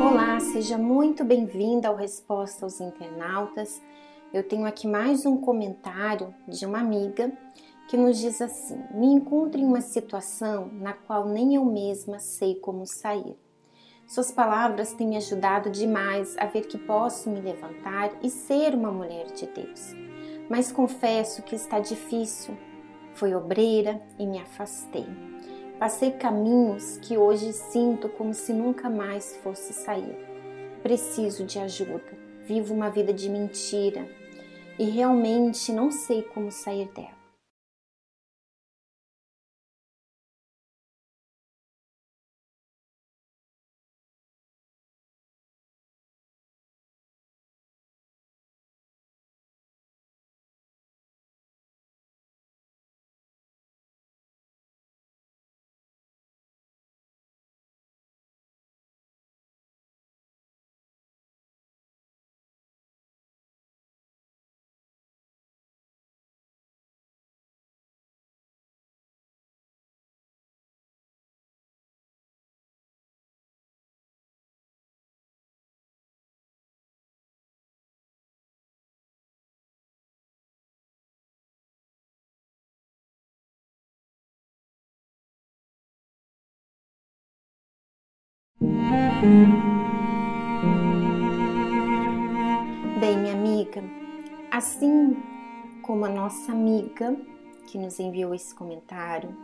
[0.00, 3.80] Olá, seja muito bem-vinda ao Resposta aos Internautas.
[4.32, 7.30] Eu tenho aqui mais um comentário de uma amiga
[7.88, 12.56] que nos diz assim: Me encontro em uma situação na qual nem eu mesma sei
[12.56, 13.38] como sair.
[14.08, 18.90] Suas palavras têm me ajudado demais a ver que posso me levantar e ser uma
[18.90, 20.13] mulher de Deus.
[20.48, 22.56] Mas confesso que está difícil.
[23.14, 25.06] Fui obreira e me afastei.
[25.78, 30.16] Passei caminhos que hoje sinto como se nunca mais fosse sair.
[30.82, 32.24] Preciso de ajuda.
[32.46, 34.06] Vivo uma vida de mentira
[34.78, 37.13] e realmente não sei como sair dela.
[93.00, 93.82] Bem, minha amiga,
[94.50, 95.16] assim
[95.82, 97.16] como a nossa amiga
[97.66, 99.34] que nos enviou esse comentário,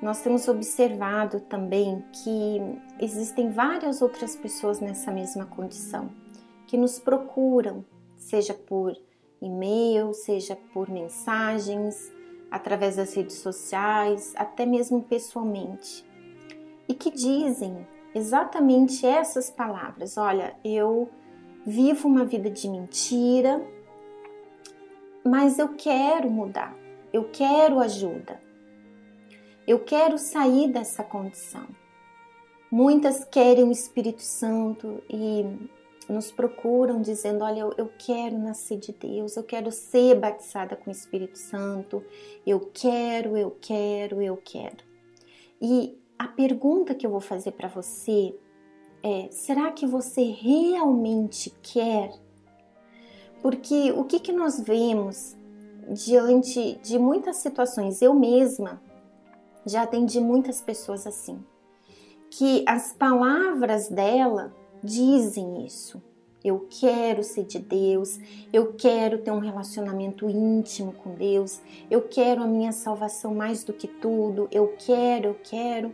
[0.00, 2.60] nós temos observado também que
[3.00, 6.10] existem várias outras pessoas nessa mesma condição
[6.66, 7.84] que nos procuram,
[8.16, 8.96] seja por
[9.40, 12.12] e-mail, seja por mensagens,
[12.50, 16.04] através das redes sociais, até mesmo pessoalmente,
[16.88, 17.86] e que dizem
[18.18, 21.08] exatamente essas palavras: Olha, eu
[21.64, 23.64] vivo uma vida de mentira,
[25.24, 26.76] mas eu quero mudar,
[27.12, 28.40] eu quero ajuda,
[29.66, 31.66] eu quero sair dessa condição.
[32.70, 35.44] Muitas querem o Espírito Santo e
[36.08, 40.90] nos procuram dizendo: Olha, eu, eu, quero nascer de Deus, eu quero ser batizada com
[40.90, 42.04] o Espírito Santo,
[42.46, 44.86] eu quero, eu quero, eu quero.
[45.60, 48.34] E a pergunta que eu vou fazer para você
[49.02, 52.12] é: será que você realmente quer?
[53.40, 55.36] Porque o que, que nós vemos
[55.90, 58.82] diante de muitas situações, eu mesma
[59.64, 61.38] já atendi muitas pessoas assim,
[62.30, 64.52] que as palavras dela
[64.82, 66.02] dizem isso.
[66.44, 68.18] Eu quero ser de Deus,
[68.52, 73.72] eu quero ter um relacionamento íntimo com Deus, eu quero a minha salvação mais do
[73.72, 75.92] que tudo, eu quero, eu quero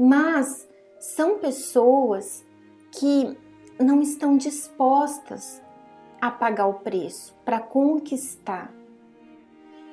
[0.00, 0.66] mas
[0.98, 2.42] são pessoas
[2.90, 3.36] que
[3.78, 5.62] não estão dispostas
[6.18, 8.72] a pagar o preço para conquistar.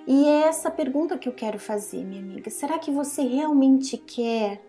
[0.07, 2.49] E é essa pergunta que eu quero fazer, minha amiga.
[2.49, 4.61] Será que você realmente quer?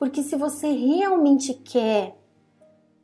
[0.00, 2.18] Porque se você realmente quer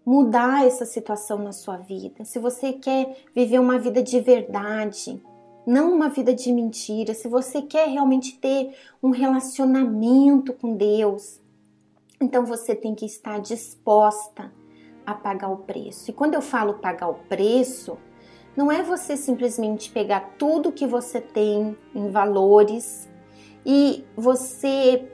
[0.05, 5.23] mudar essa situação na sua vida, se você quer viver uma vida de verdade,
[5.65, 11.41] não uma vida de mentira, se você quer realmente ter um relacionamento com Deus,
[12.21, 14.53] então você tem que estar disposta
[15.07, 16.11] a pagar o preço.
[16.11, 17.97] E quando eu falo pagar o preço,
[18.57, 23.09] não é você simplesmente pegar tudo que você tem em valores
[23.65, 25.11] e você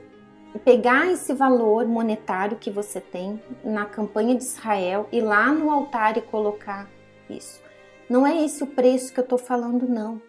[0.63, 6.17] pegar esse valor monetário que você tem na campanha de Israel e lá no altar
[6.17, 6.89] e colocar
[7.29, 7.61] isso.
[8.09, 10.21] Não é esse o preço que eu estou falando, não.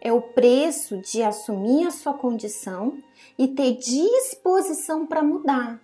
[0.00, 2.98] É o preço de assumir a sua condição
[3.38, 5.80] e ter disposição para mudar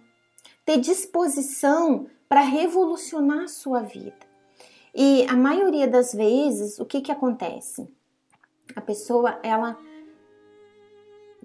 [0.71, 4.31] ter disposição para revolucionar a sua vida.
[4.95, 7.93] E a maioria das vezes, o que que acontece?
[8.77, 9.77] A pessoa, ela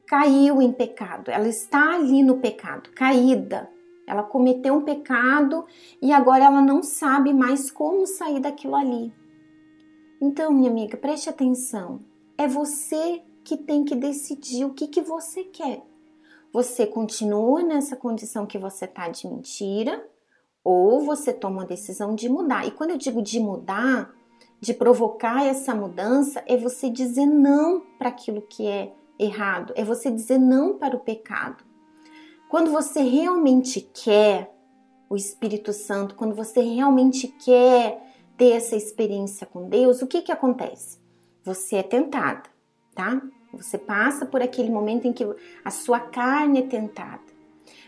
[0.06, 3.68] caiu em pecado, ela está ali no pecado, caída.
[4.06, 5.66] Ela cometeu um pecado
[6.00, 9.12] e agora ela não sabe mais como sair daquilo ali.
[10.22, 12.00] Então, minha amiga, preste atenção.
[12.38, 15.82] É você que tem que decidir o que, que você quer
[16.56, 20.08] você continua nessa condição que você tá de mentira
[20.64, 22.66] ou você toma a decisão de mudar.
[22.66, 24.16] E quando eu digo de mudar,
[24.62, 30.10] de provocar essa mudança, é você dizer não para aquilo que é errado, é você
[30.10, 31.62] dizer não para o pecado.
[32.50, 34.50] Quando você realmente quer
[35.10, 38.02] o Espírito Santo, quando você realmente quer
[38.38, 41.00] ter essa experiência com Deus, o que que acontece?
[41.44, 42.44] Você é tentada.
[42.96, 43.22] tá?
[43.58, 45.26] Você passa por aquele momento em que
[45.64, 47.24] a sua carne é tentada.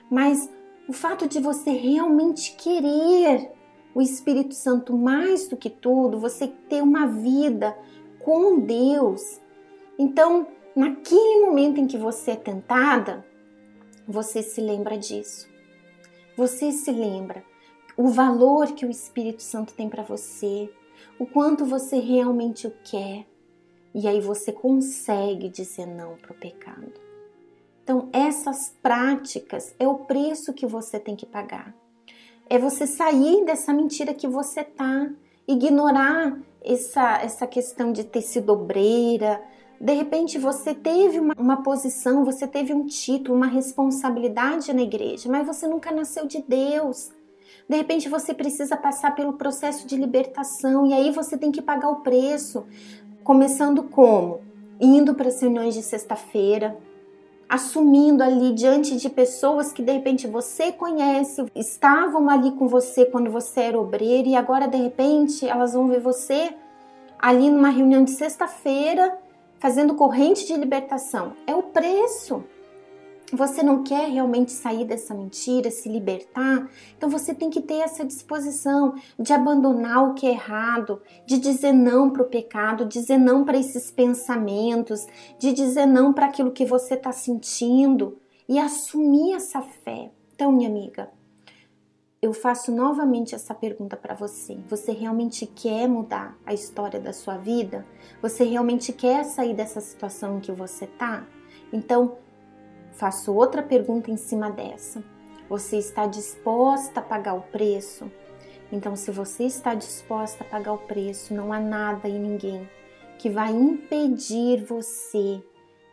[0.10, 0.50] Mas
[0.88, 3.52] o fato de você realmente querer
[3.94, 7.78] o Espírito Santo mais do que tudo, você ter uma vida
[8.20, 9.42] com Deus.
[9.98, 13.26] Então, naquele momento em que você é tentada,
[14.08, 15.50] você se lembra disso.
[16.38, 17.44] Você se lembra
[17.98, 20.72] o valor que o Espírito Santo tem para você,
[21.18, 23.26] o quanto você realmente o quer.
[23.94, 26.94] E aí você consegue dizer não para o pecado.
[27.84, 31.74] Então, essas práticas é o preço que você tem que pagar.
[32.50, 35.10] É você sair dessa mentira que você tá,
[35.48, 39.42] ignorar essa, essa questão de ter sido obreira.
[39.80, 45.30] De repente você teve uma, uma posição, você teve um título, uma responsabilidade na igreja,
[45.30, 47.12] mas você nunca nasceu de Deus.
[47.70, 51.90] De repente você precisa passar pelo processo de libertação e aí você tem que pagar
[51.90, 52.66] o preço.
[53.28, 54.40] Começando como?
[54.80, 56.78] Indo para as reuniões de sexta-feira,
[57.50, 63.30] assumindo ali diante de pessoas que de repente você conhece, estavam ali com você quando
[63.30, 66.56] você era obreiro e agora de repente elas vão ver você
[67.20, 69.20] ali numa reunião de sexta-feira
[69.60, 71.34] fazendo corrente de libertação.
[71.46, 72.46] É o preço
[73.34, 78.06] você não quer realmente sair dessa mentira, se libertar, então você tem que ter essa
[78.06, 83.44] disposição de abandonar o que é errado, de dizer não para o pecado, dizer não
[83.44, 85.06] para esses pensamentos,
[85.38, 90.10] de dizer não para aquilo que você está sentindo e assumir essa fé.
[90.34, 91.10] Então, minha amiga,
[92.22, 94.58] eu faço novamente essa pergunta para você.
[94.70, 97.86] Você realmente quer mudar a história da sua vida?
[98.22, 101.28] Você realmente quer sair dessa situação em que você está?
[101.72, 102.18] Então,
[102.98, 105.04] Faço outra pergunta em cima dessa.
[105.48, 108.12] Você está disposta a pagar o preço?
[108.72, 112.68] Então, se você está disposta a pagar o preço, não há nada e ninguém
[113.20, 115.44] que vai impedir você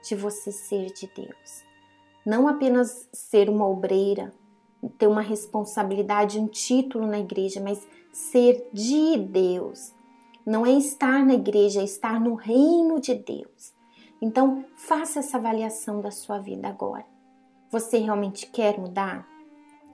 [0.03, 1.63] de você ser de Deus.
[2.25, 4.33] Não apenas ser uma obreira,
[4.97, 9.93] ter uma responsabilidade, um título na igreja, mas ser de Deus.
[10.45, 13.74] Não é estar na igreja, é estar no reino de Deus.
[14.25, 17.05] Então, faça essa avaliação da sua vida agora.
[17.71, 19.29] Você realmente quer mudar?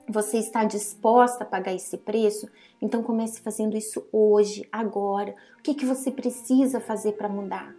[0.07, 2.47] Você está disposta a pagar esse preço?
[2.81, 5.35] Então comece fazendo isso hoje, agora.
[5.59, 7.75] O que, que você precisa fazer para mudar?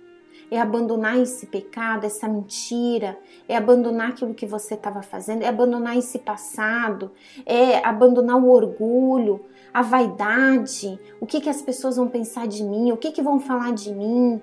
[0.51, 3.19] É abandonar esse pecado, essa mentira,
[3.49, 7.13] é abandonar aquilo que você estava fazendo, é abandonar esse passado,
[7.47, 9.41] é abandonar o orgulho,
[9.73, 13.41] a vaidade, o que, que as pessoas vão pensar de mim, o que, que vão
[13.41, 14.39] falar de mim.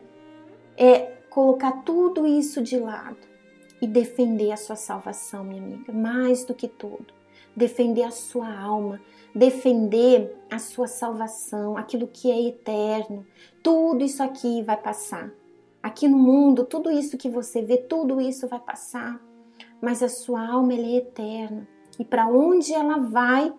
[0.76, 3.18] É colocar tudo isso de lado
[3.82, 7.14] e defender a sua salvação, minha amiga, mais do que tudo.
[7.56, 9.02] Defender a sua alma,
[9.34, 13.26] defender a sua salvação, aquilo que é eterno.
[13.64, 15.32] Tudo isso aqui vai passar.
[15.82, 19.20] Aqui no mundo, tudo isso que você vê, tudo isso vai passar.
[19.82, 21.68] Mas a sua alma é eterna.
[21.98, 23.54] E para onde ela vai,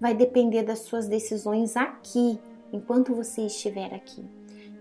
[0.00, 2.38] vai depender das suas decisões aqui,
[2.72, 4.24] enquanto você estiver aqui.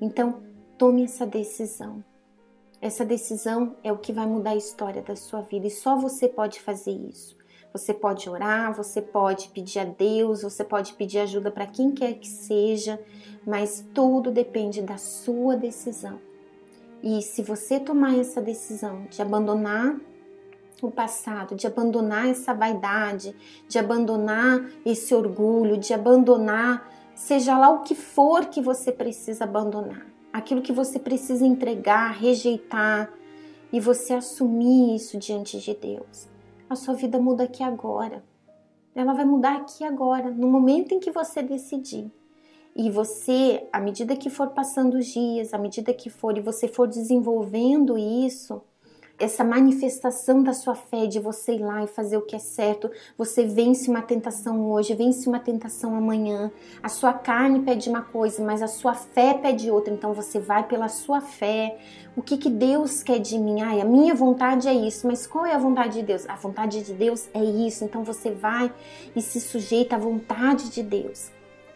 [0.01, 0.41] Então,
[0.77, 2.03] tome essa decisão.
[2.83, 6.27] Essa decisão é o que vai mudar a história da sua vida e só você
[6.27, 7.33] pode fazer isso.
[7.71, 12.15] Você pode orar, você pode pedir a Deus, você pode pedir ajuda para quem quer
[12.15, 12.99] que seja,
[13.47, 16.19] mas tudo depende da sua decisão.
[17.01, 19.95] E se você tomar essa decisão de abandonar
[20.81, 23.33] o passado, de abandonar essa vaidade,
[23.65, 30.05] de abandonar esse orgulho, de abandonar seja lá o que for que você precisa abandonar,
[30.33, 33.13] aquilo que você precisa entregar, rejeitar
[33.71, 36.27] e você assumir isso diante de Deus.
[36.67, 38.23] A sua vida muda aqui agora.
[38.95, 42.11] Ela vai mudar aqui agora, no momento em que você decidir.
[42.75, 46.67] E você, à medida que for passando os dias, à medida que for e você
[46.67, 48.61] for desenvolvendo isso,
[49.19, 52.89] essa manifestação da sua fé de você ir lá e fazer o que é certo,
[53.17, 56.51] você vence uma tentação hoje, vence uma tentação amanhã.
[56.81, 59.93] A sua carne pede uma coisa, mas a sua fé pede outra.
[59.93, 61.77] Então você vai pela sua fé.
[62.15, 63.61] O que que Deus quer de mim?
[63.61, 66.27] Ai, a minha vontade é isso, mas qual é a vontade de Deus?
[66.27, 67.83] A vontade de Deus é isso.
[67.85, 68.73] Então você vai
[69.15, 71.31] e se sujeita à vontade de Deus.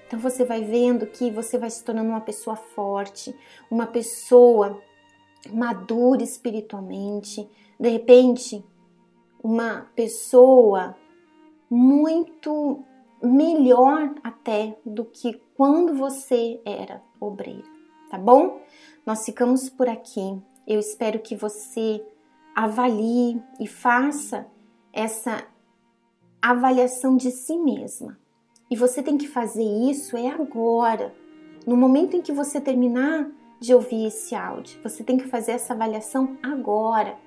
[0.08, 3.36] Então você vai vendo que você vai se tornando uma pessoa forte,
[3.70, 4.82] uma pessoa
[5.54, 7.50] madura espiritualmente,
[7.80, 8.64] de repente,
[9.44, 10.96] uma pessoa
[11.70, 12.84] muito
[13.22, 17.66] melhor até do que quando você era obreiro,
[18.10, 18.62] tá bom?
[19.06, 20.40] Nós ficamos por aqui.
[20.68, 22.04] Eu espero que você
[22.56, 24.48] avalie e faça
[24.92, 25.46] essa
[26.42, 28.18] avaliação de si mesma.
[28.70, 31.14] E você tem que fazer isso é agora.
[31.66, 34.80] No momento em que você terminar de ouvir esse áudio.
[34.84, 37.18] Você tem que fazer essa avaliação agora.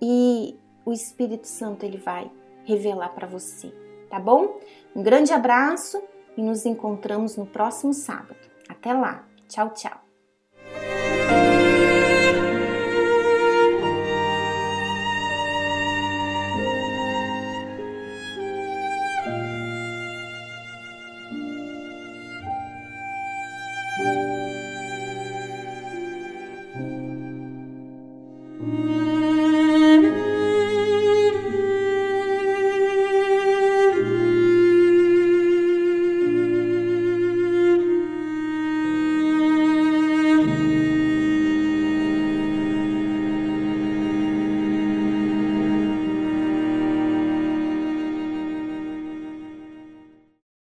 [0.00, 2.30] E o Espírito Santo ele vai
[2.64, 3.72] revelar para você,
[4.08, 4.58] tá bom?
[4.94, 6.02] Um grande abraço
[6.36, 8.36] e nos encontramos no próximo sábado.
[8.68, 9.24] Até lá.
[9.48, 10.01] Tchau, tchau.